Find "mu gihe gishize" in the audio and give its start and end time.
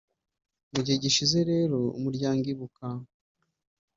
0.71-1.37